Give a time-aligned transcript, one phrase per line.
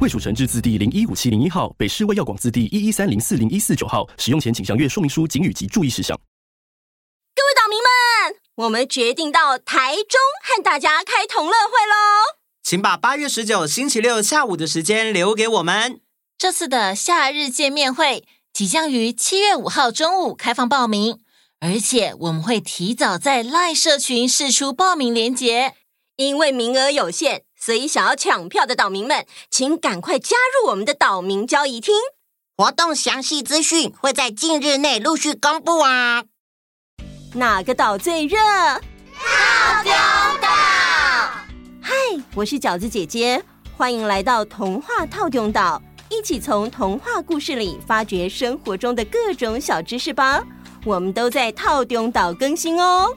[0.00, 4.08] 卫署成制字第零一五七零一号，北市卫药广字第一一三零四零一四九号。
[4.16, 6.16] 使用前请详阅说明书、警语及注意事项。
[7.34, 12.38] 各位岛民们，我们决定到台中和大家开同乐会喽！
[12.62, 16.00] 请把八月十九星期六下午的时间留给我们。
[16.38, 21.18] 这次的夏日见面会即将于七月五号中午开放报名，
[21.58, 25.74] 而且我们会提早在赖社群释出报名链接，
[26.14, 27.46] 因为名额有限。
[27.60, 31.94] 所以，想要抢票的岛民们，请赶快加入我们的岛民交易厅。
[32.56, 36.24] 活动详细资讯会在近日内陆续公布啊！
[37.34, 38.36] 哪个岛最热？
[38.38, 39.92] 套丢
[40.40, 40.48] 岛！
[41.80, 41.94] 嗨，
[42.34, 43.44] 我是饺子姐姐，
[43.76, 50.42] 欢迎来到童话套丢岛，一起从童话故事里发掘生活中的各种小知识吧。
[50.84, 53.14] 我们都在套丢岛更新哦。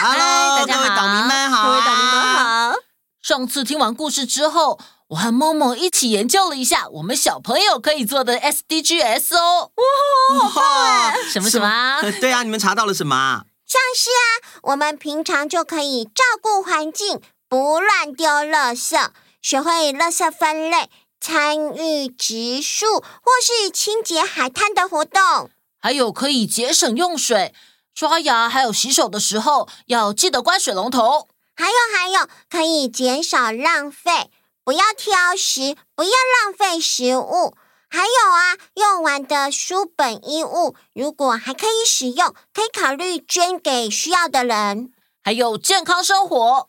[0.00, 2.74] Hello，大家好，各位岛民们好，各位岛民们好。
[3.20, 9.72] 上次听完故事之后，我和梦梦一起研究了一下我们小朋友可以做的 SDGs 哦。
[9.74, 11.14] 哇，好棒啊！
[11.28, 12.00] 什么什么？
[12.20, 13.42] 对啊，你们查到了什么？
[13.66, 19.08] 像是啊，我们平常就可以照顾环境，不乱丢垃圾，
[19.42, 20.88] 学会垃圾分类，
[21.20, 27.52] 参与植树或是清洁海滩的活动，还有可以节省用水。
[27.98, 31.26] 刷牙还有洗手的时候，要记得关水龙头。
[31.56, 34.30] 还有还有，可以减少浪费，
[34.62, 37.56] 不要挑食，不要浪费食物。
[37.90, 44.92] 还有啊，用完的书本衣物，如果还可以使用，可以考虑捐给需要的人。
[45.24, 46.68] 还有健康生活。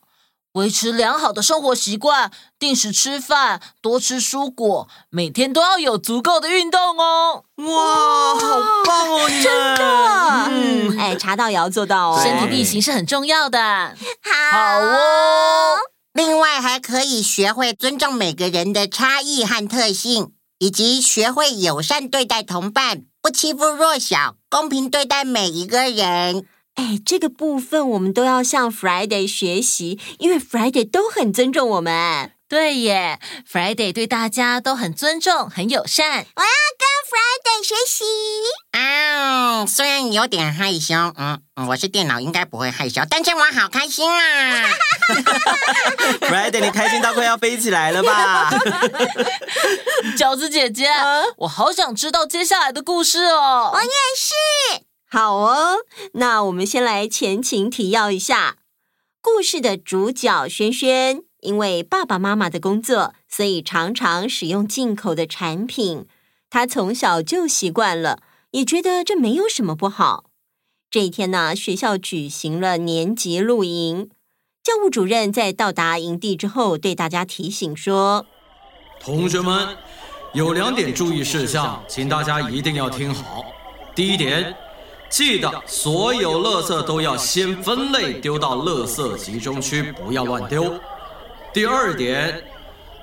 [0.54, 7.44] 维持良好的生活习惯，定时吃饭，多吃蔬果，每天都要有足够的运动哦。
[7.56, 9.28] 哇，好棒哦！
[9.28, 9.44] 真
[9.76, 12.20] 的，嗯，哎，查到也要做到哦。
[12.20, 13.94] 身体力行是很重要的。
[14.22, 15.76] 好，好哦。
[16.12, 26.44] 另外，还可以学会尊重每个人的差异和特性，以及学会友善对待同伴，不欺负弱小，公平对待每一个人。
[26.80, 32.32] 哎，这个部分我们都要向 Friday 学习，因为 Friday 都很尊重我们。
[32.48, 36.08] 对耶，Friday 对大家都很尊重、很友善。
[36.08, 36.48] 我要
[36.80, 38.04] 跟 Friday 学习。
[38.72, 41.38] 啊、嗯，虽然有点害羞，嗯，
[41.68, 44.70] 我是电脑，应该不会害羞，但是我好开心啊！
[46.22, 48.50] Friday，你开心到快要飞起来了吧？
[50.16, 53.70] 饺子姐姐，啊、我好想知道接下来的故事哦。
[53.74, 54.89] 我也是。
[55.12, 55.78] 好哦，
[56.12, 58.58] 那我们先来前情提要一下
[59.20, 66.06] 故事的主角轩轩，因为爸爸妈妈的工作，所以常常使用进口的产品。
[66.48, 68.22] 他从小就习惯了，
[68.52, 70.26] 也觉得这没有什么不好。
[70.88, 74.10] 这一天呢，学校举行了年级露营，
[74.62, 78.26] 教务主任在到达营地之后，对大家提醒说
[79.02, 79.76] ：“同学们，
[80.34, 83.44] 有两点注意事项，请大家一定要听好。
[83.92, 84.54] 第一点。”
[85.10, 90.72] 记得所有垃圾都要先分类丢到垃圾集中区，不要乱丢。
[91.52, 92.44] 第二点，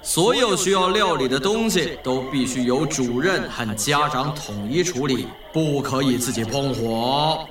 [0.01, 7.46] 所有需要料理的东西都必须由主任和家长统一处理，不可以自己碰火。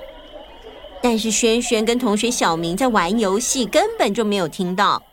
[1.03, 5.03] 但是轩轩跟同学小明在玩游戏，根本就没有听到。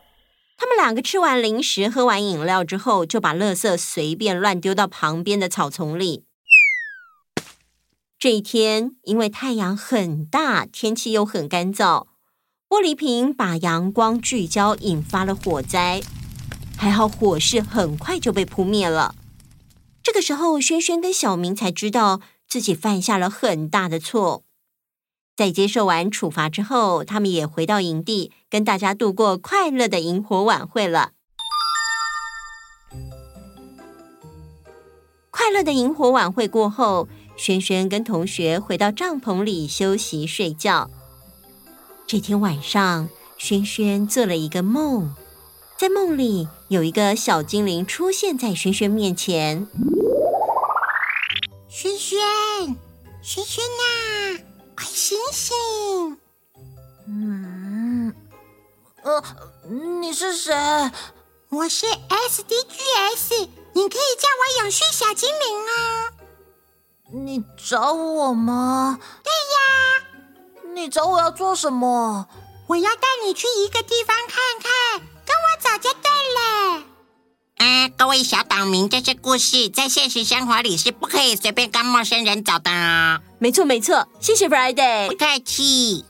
[0.56, 6.23] 他们两个吃完零食、喝完饮料之后，就把垃圾随便乱丢到旁边的草丛里。
[8.24, 12.06] 这一天，因为太阳很大，天气又很干燥，
[12.70, 16.00] 玻璃瓶把阳光聚焦，引发了火灾。
[16.78, 19.14] 还好火势很快就被扑灭了。
[20.02, 24.42] 这个时候，轩轩跟小明才知道自己犯下了很大的错。
[25.36, 31.10] 在接受完处罚之后，他们也回到营地，跟大家度过快乐的萤火晚会了。
[35.30, 37.06] 快乐的萤火晚会过后。
[37.36, 40.90] 轩轩跟同学回到帐篷里休息睡觉。
[42.06, 45.14] 这天晚上，轩轩做了一个梦，
[45.76, 49.66] 在梦里有一个小精灵出现在轩轩面前。
[51.68, 52.18] 轩轩，
[53.20, 54.44] 轩轩呐，
[54.76, 56.18] 快醒醒！
[57.06, 58.14] 嗯，
[59.02, 59.22] 呃，
[60.00, 60.54] 你是谁？
[61.48, 66.03] 我是 SDGs 你可以叫我永续小精灵啊。
[67.14, 68.98] 你找我吗？
[69.22, 70.74] 对呀。
[70.74, 72.26] 你找我要做什么？
[72.66, 76.84] 我要带你去一个地方看看，跟我走就对了。
[77.58, 83.20] 啊，各位小岛民，这些故事在现实生活里是不可以随便跟陌生人走的哦。
[83.38, 85.08] 没错，没错，谢谢 Friday。
[85.08, 86.04] 不客气。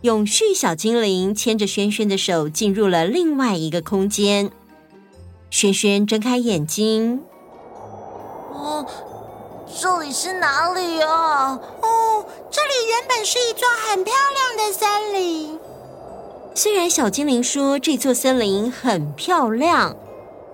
[0.00, 4.50] 永续小精灵牵着轩轩的手进入了另外一个空间。
[5.50, 7.22] 轩轩睁开眼睛，
[8.52, 8.86] 哦，
[9.76, 11.58] 这里是哪里啊？
[11.82, 15.58] 哦，这里原本是一座很漂亮的森林。
[16.54, 19.96] 虽然小精灵说这座森林很漂亮，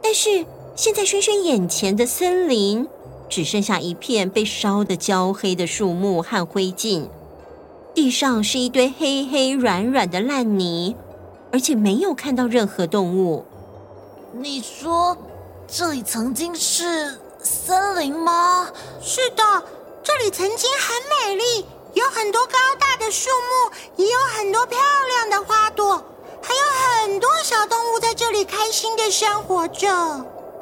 [0.02, 2.88] 但是现在轩轩眼前的森林
[3.28, 7.06] 只剩下一片被烧得焦黑的树木和灰烬。
[7.92, 10.96] 地上是一堆黑黑软软的烂泥，
[11.52, 13.44] 而且没有看到任何动物。
[14.32, 15.14] 你说
[15.68, 18.70] 这里曾经是森林吗？
[19.00, 19.42] 是的，
[20.02, 24.78] 这里曾经很美丽，有很多高大的树木，也有很多漂
[25.08, 26.04] 亮的花朵，
[26.42, 26.60] 还有
[27.04, 29.88] 很多小动物在这里开心的生活着。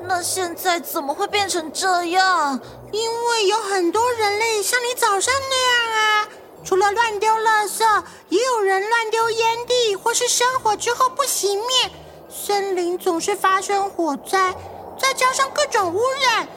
[0.02, 2.60] 那现在怎么会变成这样？
[2.92, 6.28] 因为有很多人类像你早上那样啊。
[6.64, 11.90] 除了乱丢垃圾，也有人乱丢烟蒂，或是生火之后不熄灭。
[12.28, 14.54] 森林总是发生火灾，
[15.00, 16.48] 再加上各种污染，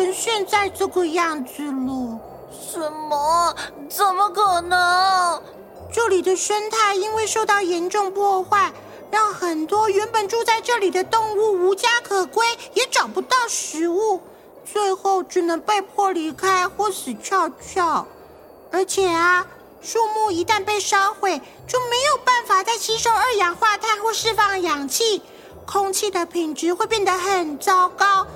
[0.00, 2.18] 成现在这个样子了。
[2.50, 3.54] 什么？
[3.90, 5.42] 怎么可能？
[5.92, 8.72] 这里的生态因为受到严重破坏，
[9.10, 14.22] 让很多原本住在这里的动物无家可归，也找不到食物，
[14.64, 18.06] 最后只能被迫离开或死翘翘。
[18.72, 19.46] 而且啊，
[19.82, 25.22] 树木一旦被烧毁，就没有办法再吸收二氧化碳或释放氧气，
[25.66, 28.26] 空气的品质会变得很糟糕。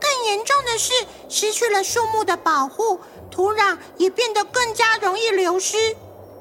[0.00, 0.92] 更严重的是，
[1.28, 2.98] 失去了树木的保护，
[3.30, 5.94] 土壤也变得更加容易流失，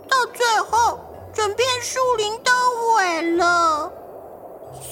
[0.07, 0.99] 到最后，
[1.33, 2.51] 整片树林都
[2.93, 3.91] 毁了。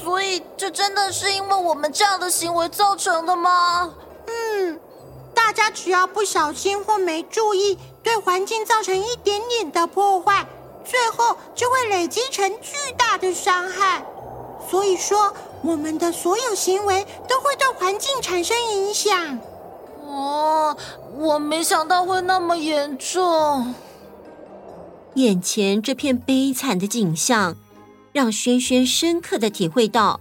[0.04, 3.94] 所以，这真的是因为我们这样的行为造成的吗？
[4.28, 4.80] 嗯。
[5.34, 10.46] 大家只要不小心或没注意，对环境造成一点点的破坏，
[10.84, 14.04] 最后就会累积成巨大的伤害。
[14.70, 19.40] 所以说，我们的所有行为都会对环境产生影响。
[20.06, 20.76] 哦，
[21.18, 23.74] 我没想到会那么严重。
[25.16, 27.56] 眼前这片悲惨的景象，
[28.12, 30.20] 让轩轩深刻的体会到，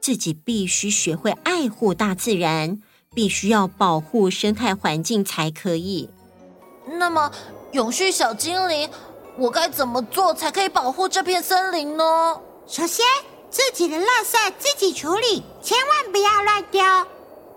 [0.00, 2.80] 自己必须学会爱护大自然。
[3.12, 6.08] 必须要保护生态环境才可以。
[6.86, 7.28] 那么，
[7.72, 8.88] 永续小精灵，
[9.36, 12.40] 我该怎么做才可以保护这片森林呢？
[12.68, 13.04] 首先，
[13.50, 16.80] 自己的垃圾自己处理，千万不要乱丢。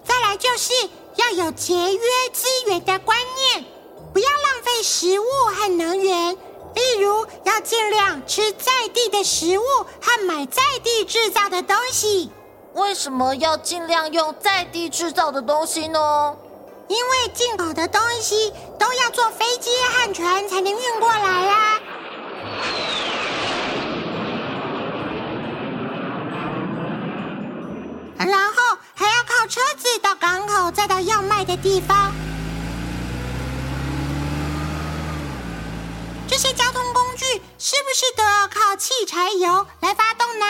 [0.04, 0.74] 再来就是
[1.16, 2.00] 要有节约
[2.34, 3.66] 资源的观念，
[4.12, 6.36] 不要浪费食物和能源。
[6.76, 9.64] 例如，要尽量吃在地的食物
[10.02, 12.32] 和买在地制造的东西。
[12.74, 16.36] 为什么要尽量用在地制造的东西呢？
[16.88, 21.80] 因为进口的东西都要坐飞机和船才能运过来啊。
[28.18, 32.14] 然后还要靠车子到港口，再到要卖的地方。
[36.28, 37.26] 这些交通工具
[37.60, 40.46] 是不是都要靠汽柴油来发动呢？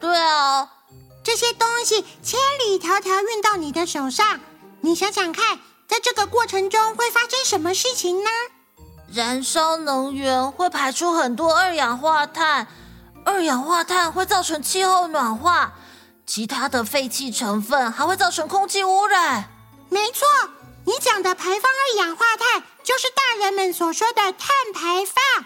[0.00, 0.68] 对啊。
[1.22, 4.40] 这些东西千里迢迢运到你的手上，
[4.82, 5.58] 你想想看，
[5.88, 8.30] 在这个过程中会发生什么事情呢？
[9.10, 12.66] 燃烧能源会排出很多二氧化碳，
[13.24, 15.72] 二氧化碳会造成气候暖化，
[16.26, 19.50] 其他的废气成分还会造成空气污染。
[19.88, 20.26] 没错，
[20.86, 25.44] 你讲的排放二氧化碳就是大人们所说的碳排放。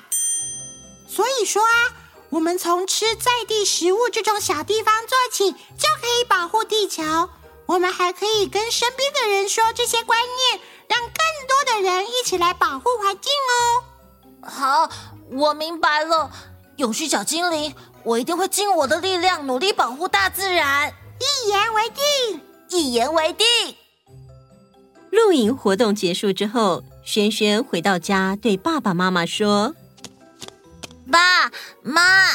[1.09, 1.95] 所以说啊。
[2.31, 7.03] 我们从吃在地食物这种小地方做起，就可以保护地球。
[7.65, 11.09] 我们还可以跟身边的人说这些观念，让更
[11.49, 14.47] 多的人一起来保护环境哦。
[14.47, 14.91] 好，
[15.31, 16.31] 我明白了。
[16.77, 17.75] 永续小精灵，
[18.09, 20.91] 我一定会尽我的力量，努力保护大自然。
[21.21, 23.47] 一言为定，一言为定。
[25.11, 29.75] 露营活动结束之后，轩轩回到家，对爸爸妈妈说。
[31.13, 31.51] 爸
[31.83, 32.31] 妈，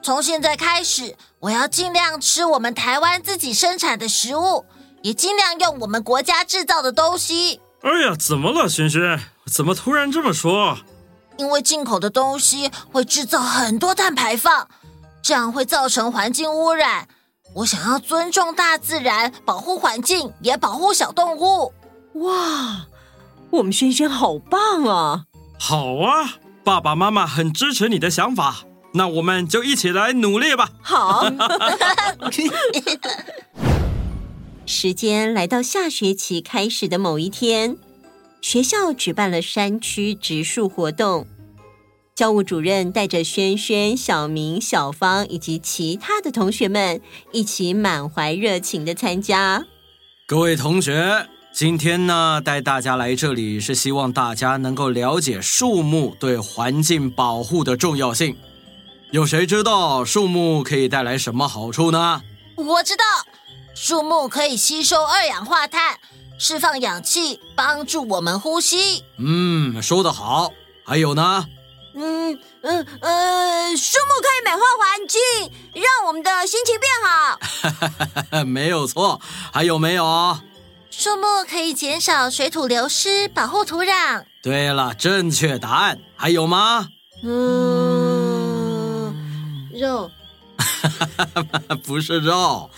[0.00, 4.66] 从现在开始，我要尽量吃我们台湾自己生产的食物，
[5.02, 7.60] 也尽量用我们国家制造的东西。
[7.80, 9.18] 哎呀，怎么了，轩轩？
[9.52, 10.78] 怎么突然这么说？
[11.38, 14.68] 因为进口的东西会制造很多碳排放，
[15.28, 17.06] 这样会造成环境污染。
[17.56, 21.74] 我想要尊重大自然，保护环境，也保护小动物。
[22.14, 22.86] 哇，
[23.50, 25.24] 我们轩轩好棒啊！
[25.60, 28.60] 好啊，爸爸妈妈很支持你的想法，
[28.94, 30.70] 那我们就一起来努力吧。
[30.80, 31.30] 好。
[34.64, 37.76] 时间来到下学期开始的某一天，
[38.40, 41.26] 学校举办了山区植树活动。
[42.18, 49.64] 教务主任带着轩轩、小明、小芳以及其他的同学们一起满怀热情的参加。
[50.26, 58.36] 各位同学，今天呢，带大家来这里是希望大家能够了解树木对环境保护的重要性。
[59.12, 62.22] 有谁知道树木可以带来什么好处呢？
[62.56, 63.04] 我知道，
[63.76, 66.00] 树木可以吸收二氧化碳，
[66.36, 69.04] 释放氧气，帮助我们呼吸。
[69.18, 70.50] 嗯，说得好。
[70.84, 71.46] 还有呢？
[71.94, 75.20] 嗯嗯呃，树木可以美化环境，
[75.74, 78.44] 让我们的心情变好。
[78.46, 79.20] 没有错，
[79.52, 80.38] 还有没有？
[80.90, 84.24] 树木可以减少水土流失，保护土壤。
[84.42, 85.98] 对了，正确答案。
[86.16, 86.88] 还有吗？
[87.22, 89.14] 嗯，
[89.72, 90.10] 肉。
[91.84, 92.70] 不是肉，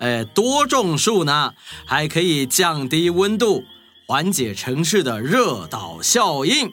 [0.00, 1.54] 哎，多种树呢，
[1.86, 3.64] 还可以降低温度，
[4.06, 6.72] 缓解城市的热岛效应。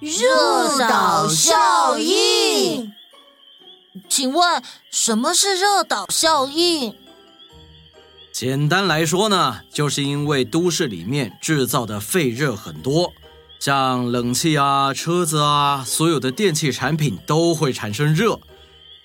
[0.00, 2.92] 热岛效应，
[4.08, 6.94] 请问什么是热岛效应？
[8.32, 13.12] 简单来说呢，就是因为都市里面制造的废热很多，
[13.60, 18.40] 像冷气啊、车子啊，所有的电器产品都会产生热，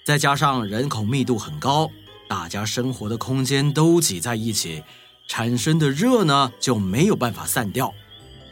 [0.04, 1.90] 再加上人口密度很高，
[2.28, 4.84] 大家生活的空间都挤在一起，
[5.28, 7.94] 产生的热呢就没有办法散掉，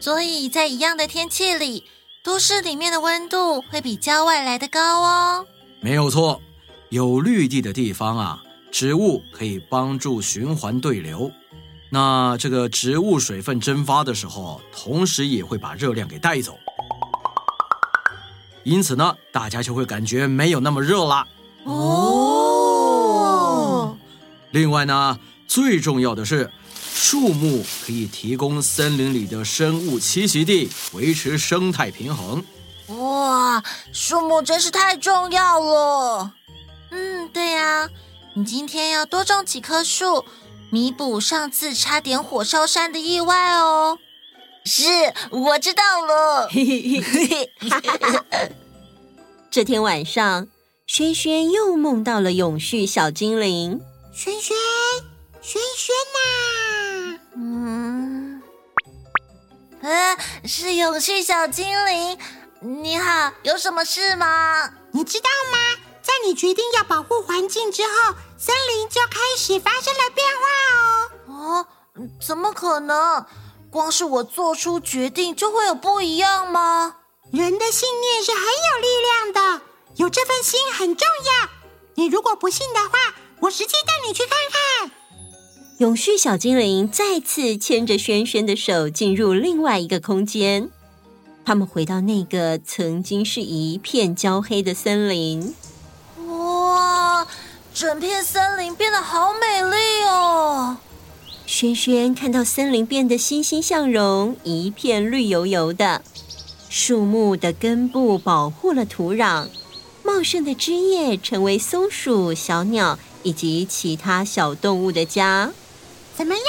[0.00, 1.84] 所以在一样的天气里。
[2.24, 5.46] 都市里面的温度会比郊外来得高哦。
[5.80, 6.40] 没有错，
[6.90, 11.30] 有绿地的地方啊，植物可以帮助循环对流。
[11.90, 16.58] 那这个植物水分蒸发的时候，同时也会把热量给带走。
[18.64, 21.26] 因此呢，大家就会感觉没有那么热啦。
[21.64, 22.36] 哦。
[24.50, 26.50] 另外呢，最重要的是。
[27.00, 32.44] 树木可以提供森林里的生物栖息地，维持生态平衡。
[32.88, 33.62] 哇，
[33.92, 36.32] 树木真是太重要了。
[36.90, 37.88] 嗯，对呀，
[38.34, 40.24] 你今天要多种几棵树，
[40.70, 43.98] 弥补上次差点火烧山的意外哦。
[44.66, 44.82] 是，
[45.30, 46.50] 我知道了。
[49.52, 50.48] 这天晚上，
[50.84, 53.80] 轩轩又梦到了永续小精灵。
[54.12, 54.56] 轩轩，
[55.40, 56.18] 轩轩呐！
[57.40, 58.42] 嗯，
[59.80, 62.18] 呃，是勇气小精灵，
[62.60, 64.68] 你好，有什么事吗？
[64.90, 65.58] 你知道吗？
[66.02, 71.10] 在你决定要保护环境之后，森林就开始发生了变化哦。
[71.28, 71.66] 哦，
[72.20, 73.24] 怎么可能？
[73.70, 76.96] 光是我做出决定就会有不一样吗？
[77.32, 79.62] 人的信念是很有力量的，
[79.94, 81.48] 有这份心很重要。
[81.94, 84.97] 你如果不信的话，我实际带你去看看。
[85.78, 90.70] 永续小精灵再次牵着轩轩的手进入另外一个空间，
[91.44, 95.54] 他们回到那个曾经是一片焦黑的森林。
[96.26, 97.24] 哇，
[97.72, 100.78] 整片森林变得好美丽哦！
[101.46, 106.02] 轩轩看到森林变得欣欣向荣，一片绿油油的，
[106.68, 109.46] 树木的根部保护了土壤，
[110.02, 115.52] 茂盛的枝叶成为松鼠、小鸟以及其他小动物的家。
[116.18, 116.44] 怎么样，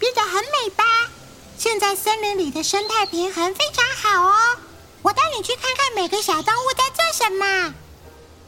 [0.00, 0.82] 变得很美吧？
[1.56, 4.58] 现在森林里的生态平衡非常好哦。
[5.00, 7.72] 我带你去看看每个小动物在做什么。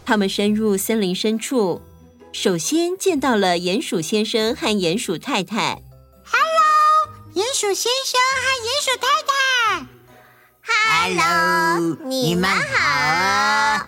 [0.04, 1.81] 他们深入森林深处，
[2.33, 5.81] 首先见到了鼹鼠先生和鼹鼠太太。
[6.25, 9.87] Hello，鼹鼠先生和鼹鼠太太。
[11.78, 13.87] Hello，你们好。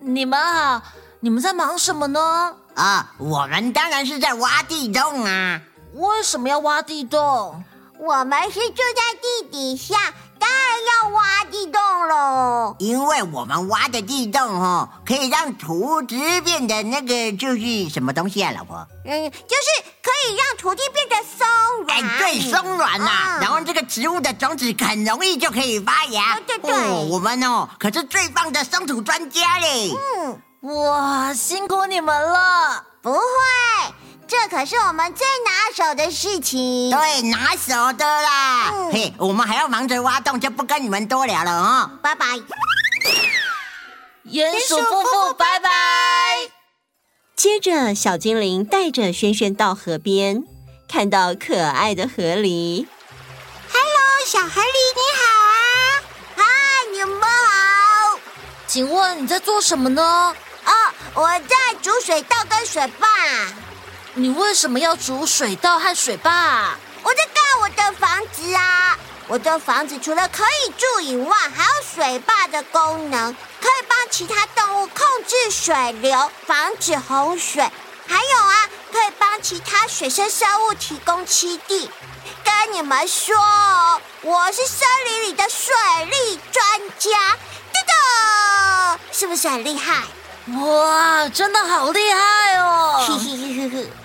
[0.00, 0.82] 你们好，
[1.20, 2.56] 你们在忙什么呢？
[2.74, 5.62] 啊，我们当然是在挖地洞啊。
[5.94, 7.64] 为什么要挖地洞？
[8.00, 9.94] 我们是住在地底下，
[10.38, 12.74] 当然要挖地洞喽。
[12.80, 18.84] 因为我们挖的地洞哦，可以让土质变得那个就是什么东西啊，老婆？
[19.04, 21.46] 嗯，就是可以让土地变得松
[21.86, 22.02] 软。
[22.02, 26.40] 哎，对，松软呐、啊，嗯、然后这个植物的种子很容易就可以发芽。
[26.46, 29.92] 对对对，哦、我们哦可是最棒的松土专家嘞。
[30.18, 32.84] 嗯，哇，辛苦你们了。
[33.00, 33.18] 不会。
[34.26, 38.70] 这可是我们最拿手的事情，对，拿手的啦。
[38.72, 41.90] 嗯、嘿，我们还要忙着挖洞，就不跟你们多聊了哦。
[42.02, 42.26] 拜拜，
[44.24, 45.70] 鼹鼠夫妇，拜拜。
[47.36, 50.44] 接着，小精灵带着轩轩到河边，
[50.88, 52.86] 看到可爱的河狸。
[53.70, 55.58] Hello，小河狸，你好啊！
[56.36, 56.44] 嗨，
[56.92, 58.18] 你们好。
[58.66, 60.02] 请问你在做什么呢？
[60.64, 60.72] 哦，
[61.14, 63.06] 我在煮水稻跟水坝。
[64.16, 66.76] 你为什么要煮水稻和水坝？
[67.02, 68.96] 我在盖我的房子啊！
[69.26, 77.68] 我的房子除了可以住以外，还有水坝的功能，可以帮其他动物控制水流，防止洪水。
[78.06, 81.90] 还有啊，可以帮其他水生生物提供栖地。
[82.44, 83.34] 跟你们说，
[84.22, 87.36] 我是森林里的水利专家，
[87.72, 90.04] 对的，是不是很厉害？
[90.60, 93.04] 哇，真的好厉害哦！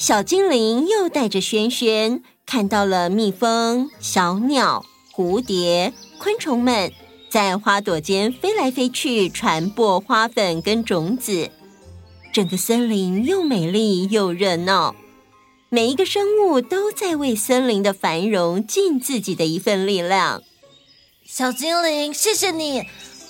[0.00, 4.82] 小精灵又带着轩轩看到了蜜蜂、小鸟、
[5.14, 6.90] 蝴蝶、昆虫们
[7.30, 11.50] 在花朵间飞来飞去，传播花粉跟种子。
[12.32, 14.96] 整个森林又美丽又热闹，
[15.68, 20.42] 每一个生物都在为森林的繁荣尽自己的一份力量。
[21.26, 22.86] 小精灵，谢谢你，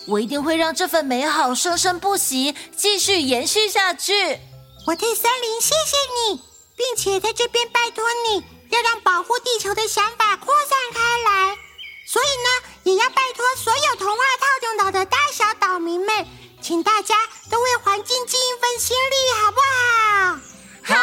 [0.06, 4.12] 我一定会让这份美好生生不息，继续延续下去。
[4.86, 6.49] 我替森林谢谢你。
[6.80, 11.58] 并且在这边拜托你要让保护地球的想法扩散开来，
[12.06, 12.48] 所以呢，
[12.84, 16.26] 也要拜托所有童话套中岛的大小岛民们，
[16.62, 17.14] 请大家
[17.50, 20.40] 都为环境尽一份心力，好不好？
[20.82, 20.96] 好，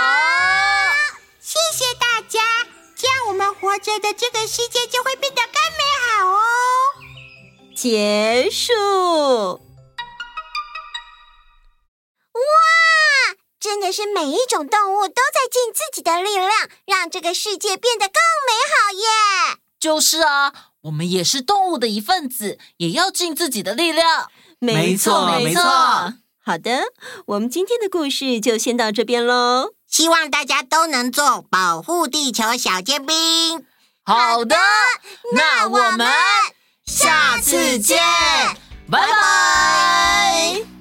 [1.39, 2.41] 谢谢大家，
[2.95, 6.39] 这样我们活着的这个世界就会变得更美好哦。
[7.75, 8.73] 结束。
[12.33, 12.41] 哇
[13.59, 15.07] 真的是每一种动物
[15.47, 16.51] 尽自己的力量，
[16.85, 18.13] 让这个世界变得更
[18.47, 19.59] 美好耶！
[19.79, 24.29] 就是啊，我们也是动物的一份子，也要尽自己的力量。
[24.59, 25.63] 没错，没错。
[26.43, 26.93] 好的，
[27.27, 29.73] 我们今天的故事就先到这边喽。
[29.87, 33.65] 希望大家都能做保护地球小尖兵。
[34.03, 34.55] 好的，
[35.33, 36.07] 那我们
[36.85, 37.97] 下次见，
[38.89, 40.76] 拜拜。